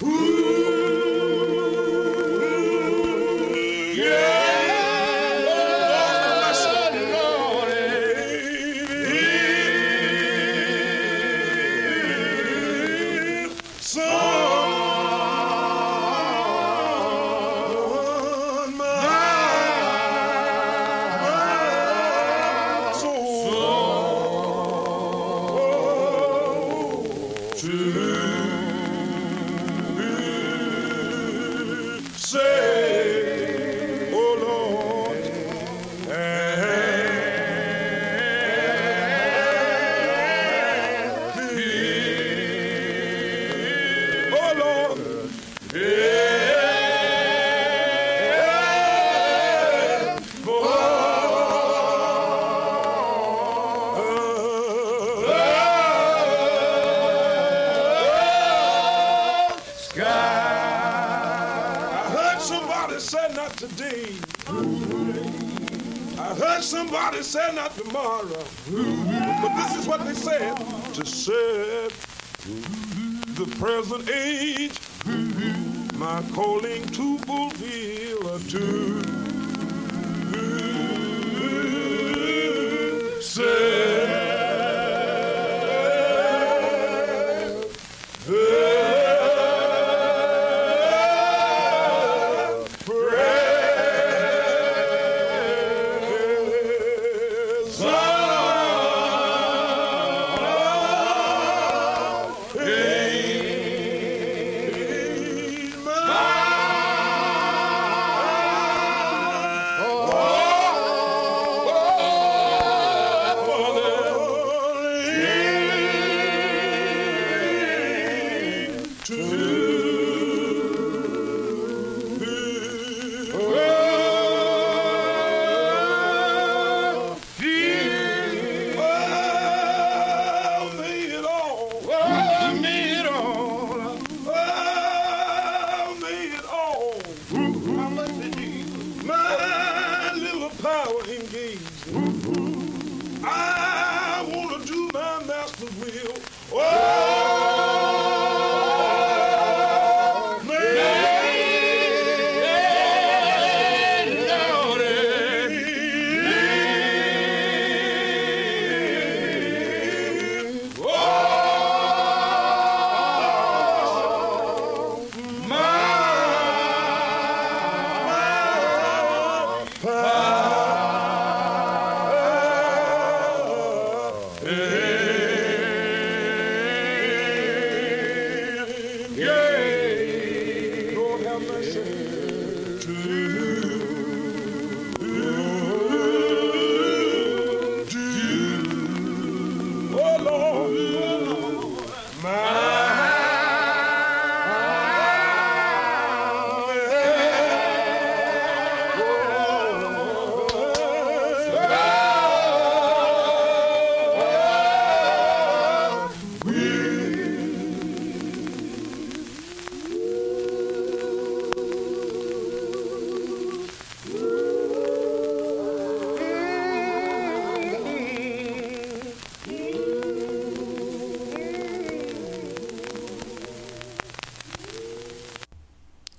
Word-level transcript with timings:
Uh! 0.00 0.47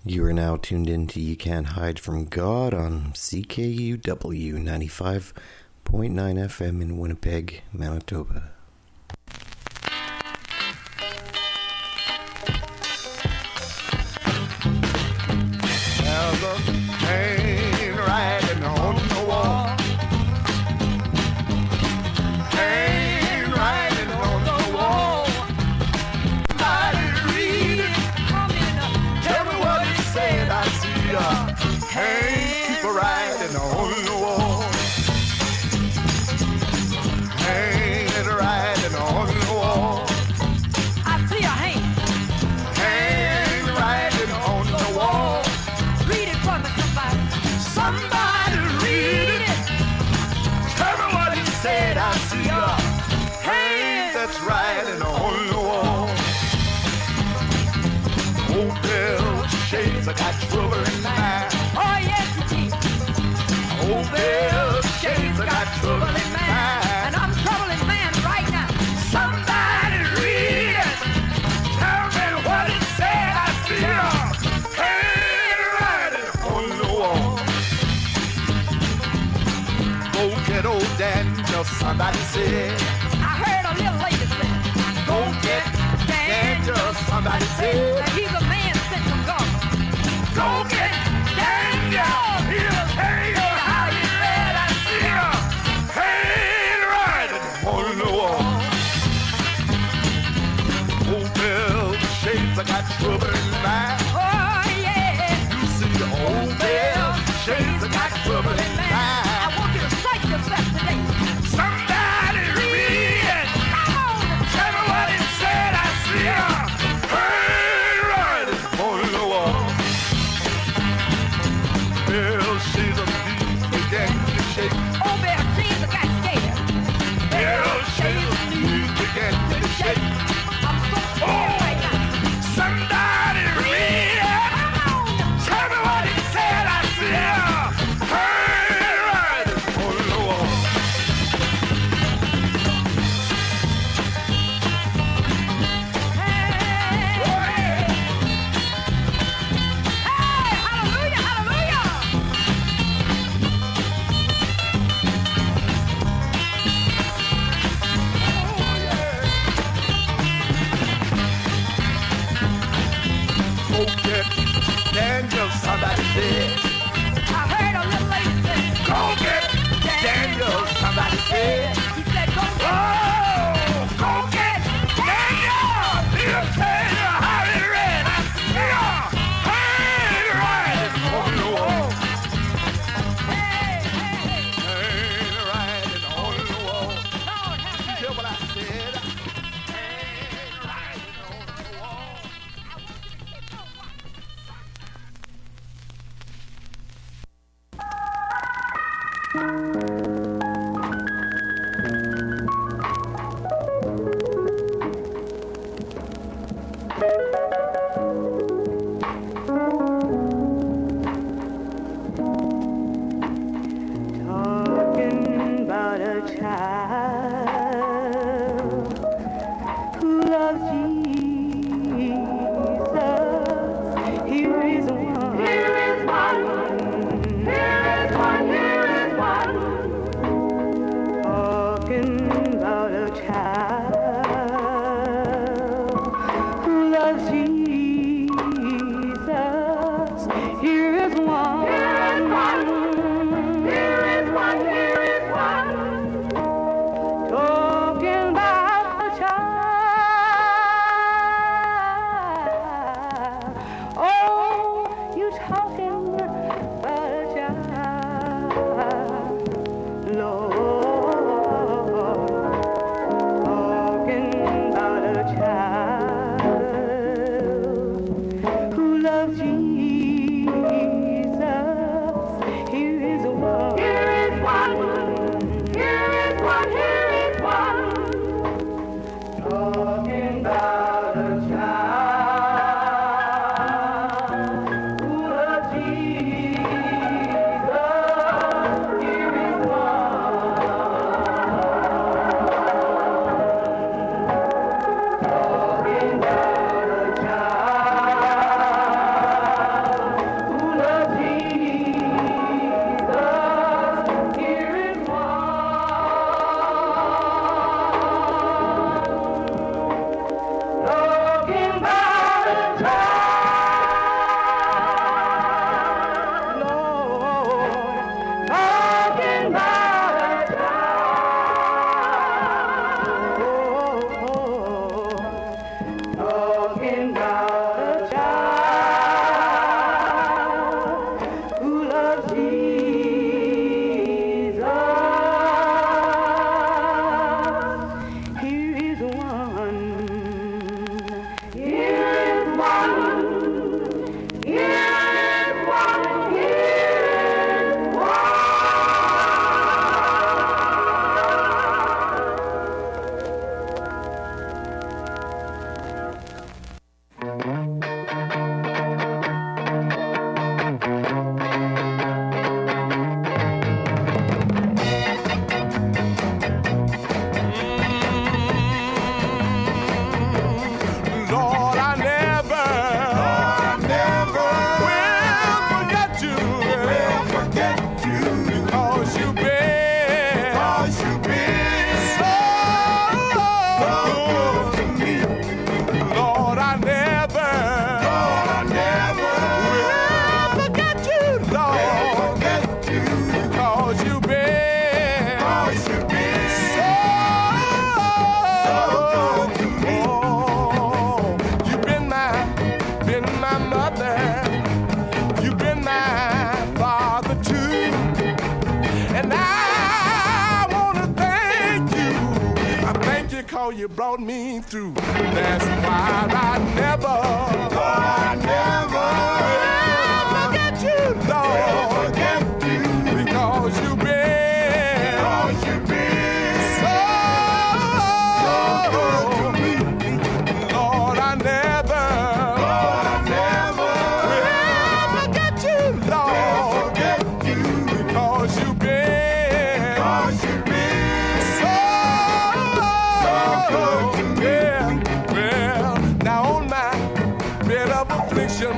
You 0.09 0.25
are 0.25 0.33
now 0.33 0.57
tuned 0.57 0.89
in 0.89 1.05
to 1.09 1.21
You 1.21 1.35
Can't 1.35 1.67
Hide 1.67 1.99
from 1.99 2.25
God 2.25 2.73
on 2.73 3.11
CKUW 3.13 4.01
95.9 4.01 5.33
FM 5.85 6.81
in 6.81 6.97
Winnipeg, 6.97 7.61
Manitoba. 7.71 8.49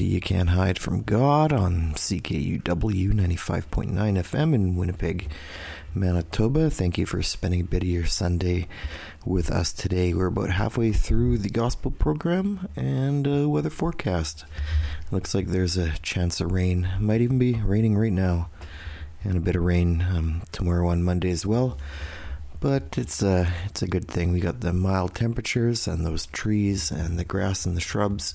You 0.00 0.20
Can't 0.20 0.50
Hide 0.50 0.78
from 0.78 1.02
God 1.02 1.52
on 1.52 1.92
CKUW 1.94 2.62
95.9 2.62 3.92
FM 3.92 4.54
in 4.54 4.76
Winnipeg, 4.76 5.30
Manitoba. 5.94 6.70
Thank 6.70 6.96
you 6.96 7.04
for 7.04 7.22
spending 7.22 7.60
a 7.60 7.64
bit 7.64 7.82
of 7.82 7.88
your 7.88 8.06
Sunday 8.06 8.68
with 9.26 9.50
us 9.50 9.72
today. 9.72 10.14
We're 10.14 10.26
about 10.26 10.50
halfway 10.50 10.92
through 10.92 11.38
the 11.38 11.50
gospel 11.50 11.90
program 11.90 12.68
and 12.74 13.28
uh, 13.28 13.48
weather 13.48 13.70
forecast. 13.70 14.44
Looks 15.10 15.34
like 15.34 15.48
there's 15.48 15.76
a 15.76 15.98
chance 15.98 16.40
of 16.40 16.52
rain. 16.52 16.88
Might 16.98 17.20
even 17.20 17.38
be 17.38 17.54
raining 17.54 17.96
right 17.98 18.12
now, 18.12 18.48
and 19.22 19.36
a 19.36 19.40
bit 19.40 19.56
of 19.56 19.62
rain 19.62 20.02
um, 20.10 20.42
tomorrow 20.52 20.88
on 20.88 21.02
Monday 21.04 21.30
as 21.30 21.44
well. 21.44 21.76
But 22.60 22.96
it's 22.96 23.22
a 23.22 23.52
it's 23.66 23.82
a 23.82 23.88
good 23.88 24.08
thing. 24.08 24.32
We 24.32 24.40
got 24.40 24.60
the 24.60 24.72
mild 24.72 25.14
temperatures, 25.14 25.86
and 25.86 26.06
those 26.06 26.26
trees 26.26 26.90
and 26.90 27.18
the 27.18 27.24
grass 27.24 27.66
and 27.66 27.76
the 27.76 27.80
shrubs 27.80 28.34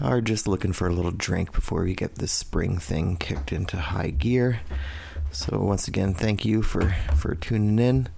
are 0.00 0.20
just 0.20 0.46
looking 0.46 0.72
for 0.72 0.88
a 0.88 0.92
little 0.92 1.10
drink 1.10 1.52
before 1.52 1.82
we 1.82 1.94
get 1.94 2.16
this 2.16 2.32
spring 2.32 2.78
thing 2.78 3.16
kicked 3.16 3.52
into 3.52 3.76
high 3.76 4.10
gear. 4.10 4.60
So 5.30 5.58
once 5.58 5.88
again, 5.88 6.14
thank 6.14 6.44
you 6.44 6.62
for 6.62 6.94
for 7.16 7.34
tuning 7.34 7.78
in. 7.78 8.08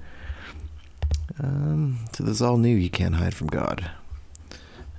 Um, 1.43 2.01
so 2.13 2.25
this 2.25 2.37
is 2.37 2.43
all 2.43 2.57
new. 2.57 2.77
You 2.77 2.91
can't 2.91 3.15
hide 3.15 3.35
from 3.35 3.49
God. 3.49 3.91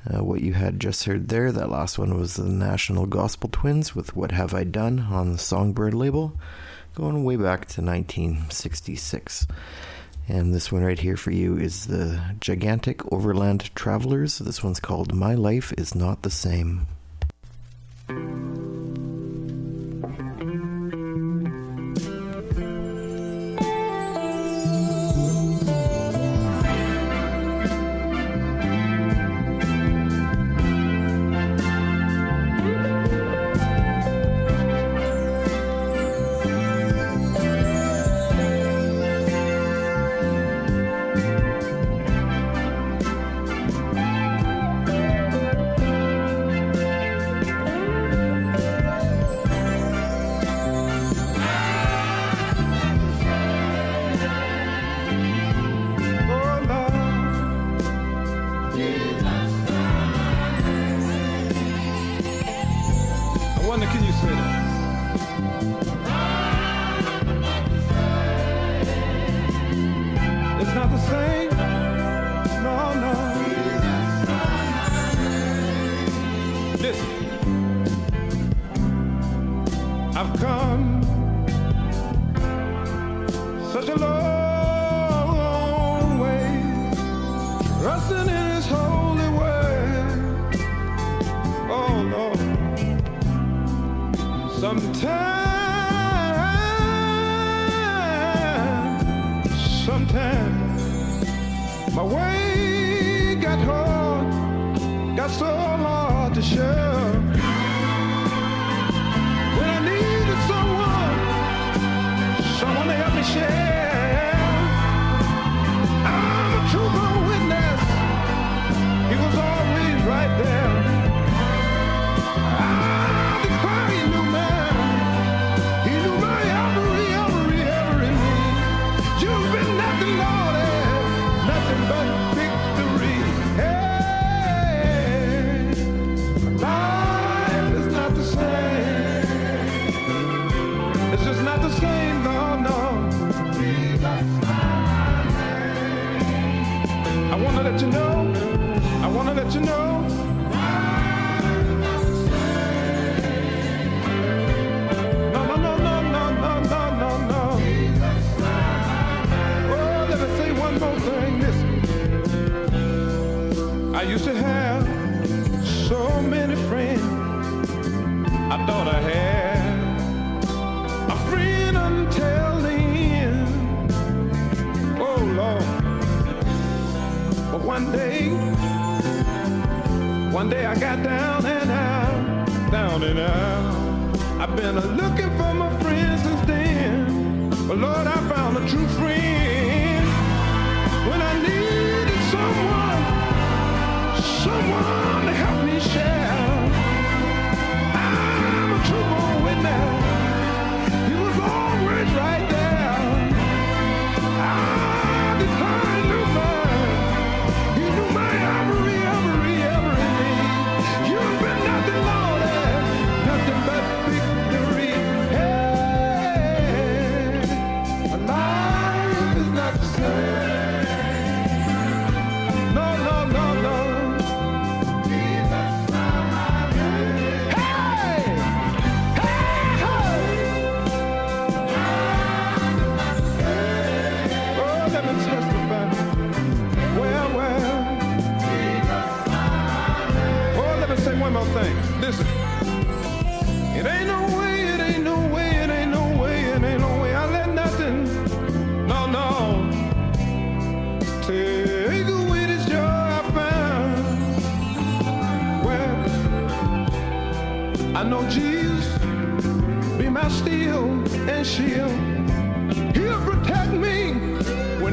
Uh, 0.09 0.23
what 0.23 0.41
you 0.41 0.53
had 0.53 0.79
just 0.79 1.03
heard 1.03 1.29
there, 1.29 1.51
that 1.51 1.69
last 1.69 1.99
one 1.99 2.17
was 2.17 2.35
the 2.35 2.49
National 2.49 3.05
Gospel 3.05 3.49
Twins 3.51 3.95
with 3.95 4.15
What 4.15 4.31
Have 4.31 4.53
I 4.53 4.63
Done 4.63 4.99
on 5.11 5.31
the 5.31 5.37
Songbird 5.37 5.93
label, 5.93 6.33
going 6.95 7.23
way 7.23 7.35
back 7.35 7.67
to 7.67 7.81
1966. 7.81 9.45
And 10.31 10.53
this 10.53 10.71
one 10.71 10.81
right 10.81 10.97
here 10.97 11.17
for 11.17 11.31
you 11.31 11.57
is 11.57 11.87
the 11.87 12.21
Gigantic 12.39 13.11
Overland 13.11 13.69
Travelers. 13.75 14.37
This 14.37 14.63
one's 14.63 14.79
called 14.79 15.13
My 15.13 15.35
Life 15.35 15.73
Is 15.77 15.93
Not 15.93 16.21
the 16.21 16.29
Same. 16.29 16.87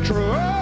true. 0.08 0.57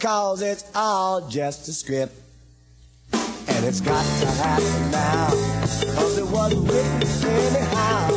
Cause 0.00 0.42
it's 0.42 0.64
all 0.74 1.28
just 1.28 1.68
a 1.68 1.72
script. 1.72 2.14
And 3.12 3.64
it's 3.64 3.80
got 3.80 4.04
to 4.20 4.26
happen 4.26 4.90
now. 4.90 5.30
Cause 5.94 6.18
it 6.18 6.26
wasn't 6.26 6.68
written 6.68 7.02
anyhow. 7.28 8.10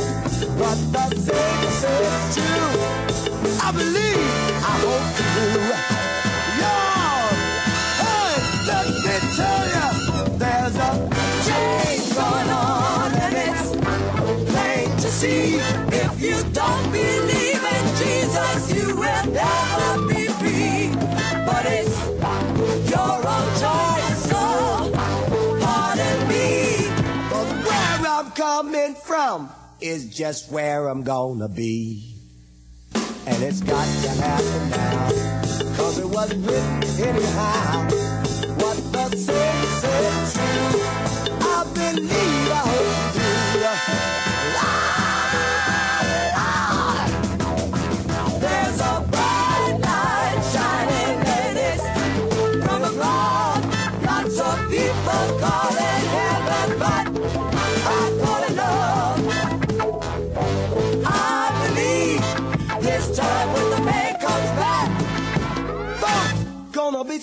What 0.57 0.77
the 0.91 1.15
said 1.17 2.01
is 2.01 2.35
true. 2.35 2.99
I 3.61 3.71
believe, 3.71 4.19
I 4.63 4.75
hope 4.83 5.07
to 5.17 5.23
do. 5.35 5.47
Y'all, 6.59 7.29
hey, 8.01 8.33
let 8.67 8.85
me 9.05 9.15
tell 9.37 9.63
you, 9.75 9.87
there's 10.37 10.75
a 10.75 10.91
change 11.47 12.07
going 12.15 12.49
on 12.49 13.09
and 13.23 13.35
it's 13.47 13.69
plain 14.51 14.87
to 14.97 15.09
see. 15.09 15.55
If 15.95 16.21
you 16.21 16.37
don't 16.51 16.91
believe 16.91 17.63
in 17.75 17.85
Jesus, 18.01 18.78
from 29.03 29.49
is 29.81 30.15
just 30.15 30.51
where 30.51 30.87
I'm 30.87 31.03
gonna 31.03 31.49
be. 31.49 32.15
And 33.25 33.43
it's 33.43 33.61
got 33.61 33.85
to 33.85 34.09
happen 34.09 34.69
now. 34.69 35.09
Cause 35.77 35.99
it 35.99 36.05
wasn't 36.05 36.45
written 36.45 36.83
anyhow. 37.07 37.83
What 38.57 38.77
the 38.91 39.17
Savior 39.17 39.69
said 39.81 40.33
true. 40.33 40.81
I 41.41 41.63
believe, 41.73 42.51
I 42.51 42.63
hope 42.65 44.25
you. 44.25 44.28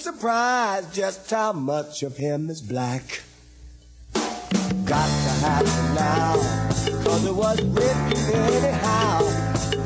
Surprised 0.07 0.95
just 0.95 1.29
how 1.29 1.53
much 1.53 2.05
of 2.05 2.17
him 2.17 2.49
is 2.49 2.63
black. 2.63 3.23
Got 4.15 5.09
to 5.25 5.33
happen 5.43 5.95
now, 5.97 6.35
cause 7.03 7.25
it 7.27 7.35
was 7.35 7.61
written 7.61 8.13
anyhow. 8.33 9.25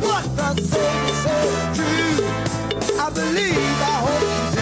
What 0.04 0.24
the 0.36 0.60
Savior 0.60 1.40
is 1.48 1.78
true. 1.78 3.00
I 3.00 3.08
believe, 3.14 3.78
I 3.92 3.96
hope 4.04 4.59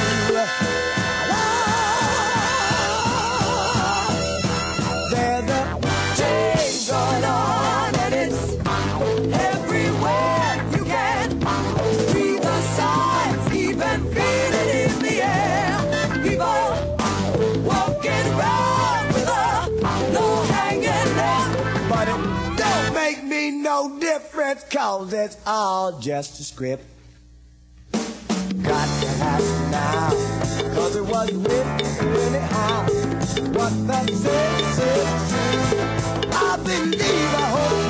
cause 24.71 25.12
it's 25.12 25.37
all 25.47 25.99
just 25.99 26.41
a 26.41 26.45
script. 26.45 26.85
Got 27.93 28.89
to 29.01 29.09
happen 29.19 29.71
now, 29.71 30.11
cause 30.75 30.97
it 30.97 31.05
wasn't 31.05 31.49
written 31.49 31.81
anyhow. 32.35 32.83
What 33.53 33.73
the 33.87 34.14
said 34.14 34.61
is 34.61 34.77
true. 34.77 36.29
I 36.33 36.57
believe, 36.62 37.03
I 37.03 37.49
hope 37.55 37.88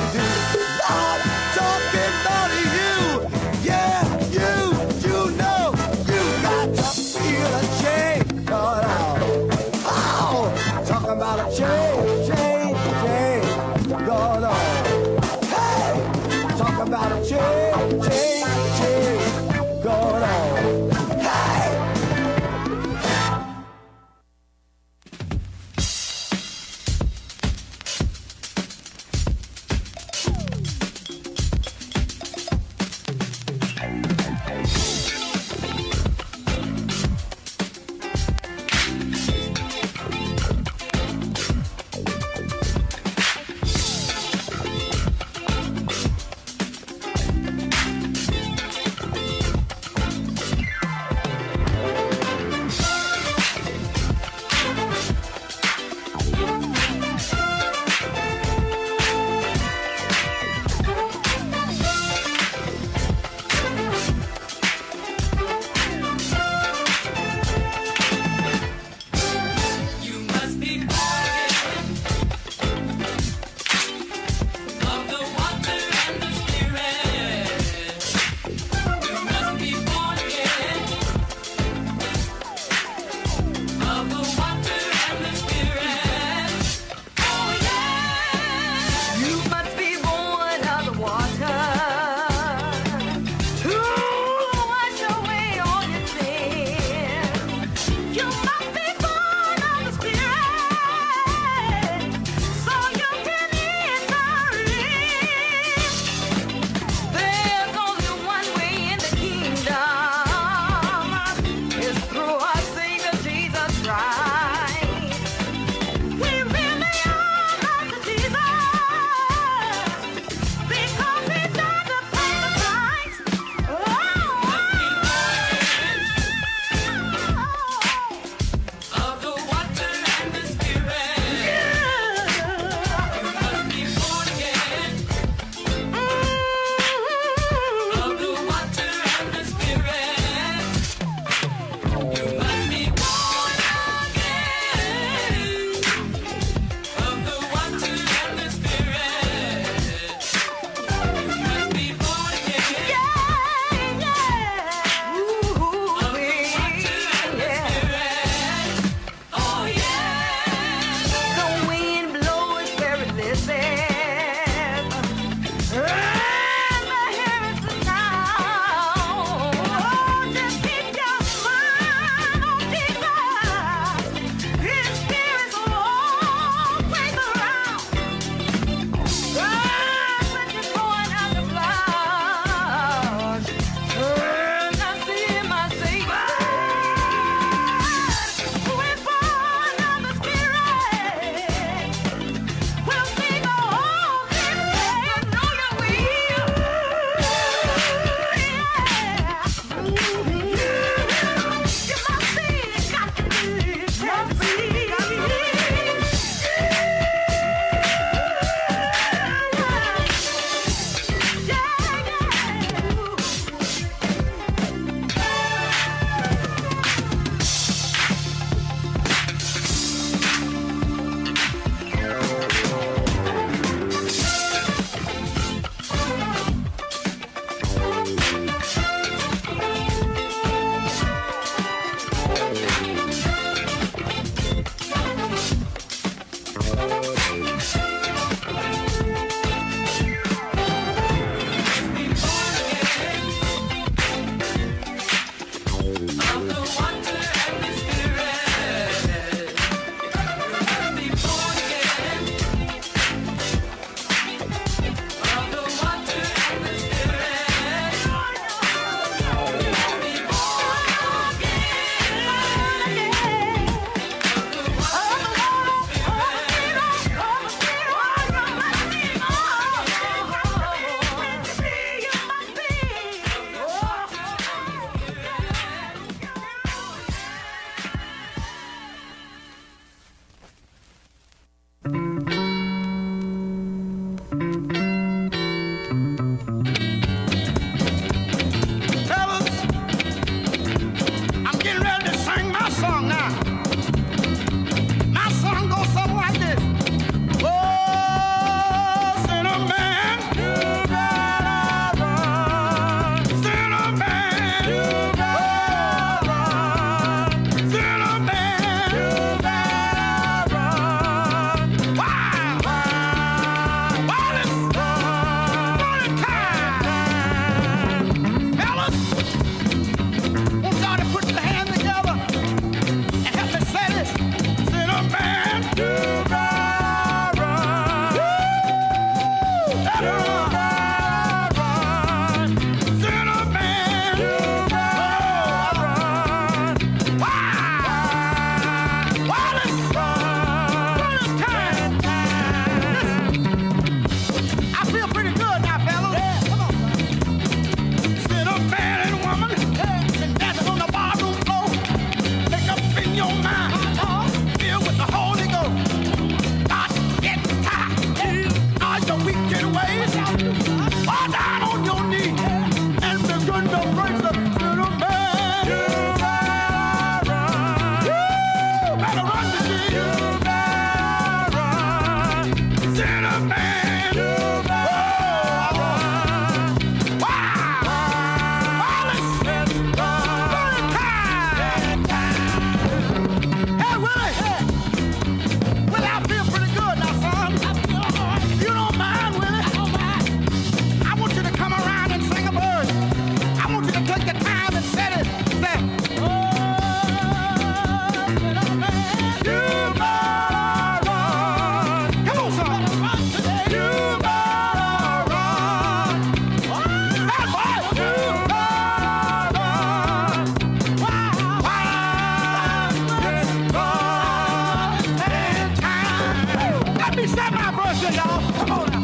That's 417.39 417.55
my 417.55 417.71
version, 417.71 418.13
y'all. 418.15 418.51
Come 418.51 418.71
on 418.71 418.89
now. 418.91 418.98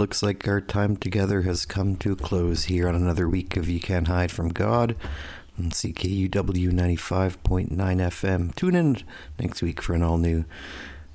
looks 0.00 0.22
like 0.22 0.48
our 0.48 0.62
time 0.62 0.96
together 0.96 1.42
has 1.42 1.66
come 1.66 1.94
to 1.94 2.12
a 2.12 2.16
close 2.16 2.64
here 2.64 2.88
on 2.88 2.94
another 2.94 3.28
week 3.28 3.58
of 3.58 3.68
You 3.68 3.78
Can't 3.78 4.08
Hide 4.08 4.32
from 4.32 4.48
God 4.48 4.96
on 5.58 5.68
CKUW 5.68 6.30
95.9 6.30 7.68
FM. 7.68 8.54
Tune 8.54 8.74
in 8.74 8.96
next 9.38 9.60
week 9.60 9.82
for 9.82 9.92
an 9.92 10.02
all 10.02 10.16
new 10.16 10.46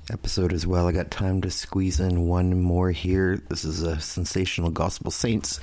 episode 0.08 0.52
as 0.52 0.68
well. 0.68 0.86
I 0.86 0.92
got 0.92 1.10
time 1.10 1.40
to 1.40 1.50
squeeze 1.50 1.98
in 1.98 2.28
one 2.28 2.62
more 2.62 2.92
here. 2.92 3.42
This 3.48 3.64
is 3.64 3.82
a 3.82 3.98
sensational 3.98 4.70
Gospel 4.70 5.10
Saints 5.10 5.58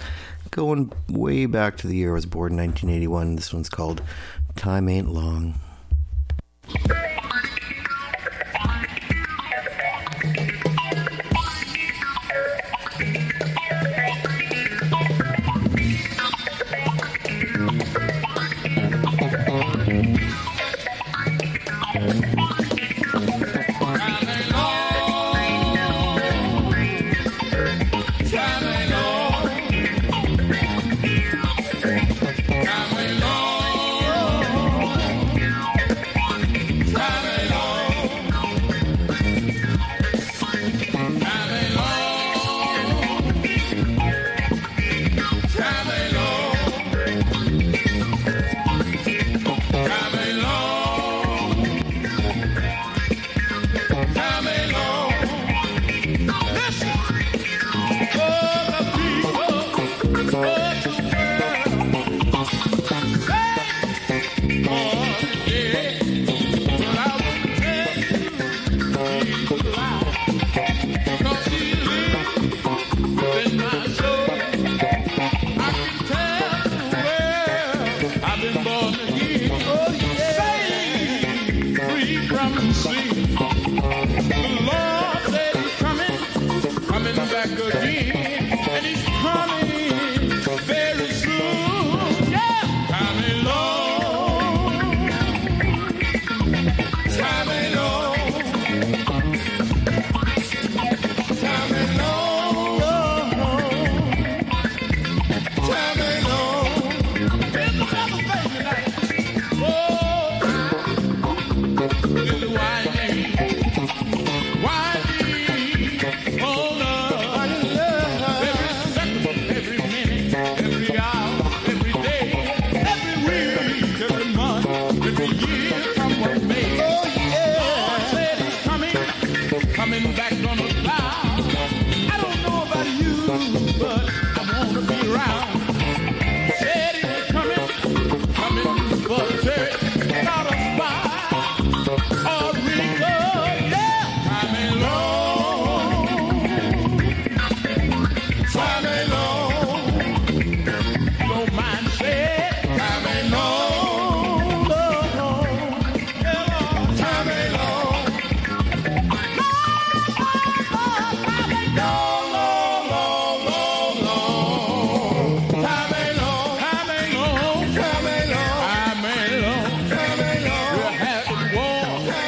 going 0.52 0.92
way 1.08 1.46
back 1.46 1.78
to 1.78 1.88
the 1.88 1.96
year 1.96 2.10
I 2.10 2.16
was 2.16 2.26
born, 2.26 2.58
1981. 2.58 3.38
This 3.38 3.54
one's 3.54 3.70
called 3.70 4.02
Time 4.58 4.90
Ain't 4.90 5.08
Long. 5.08 5.56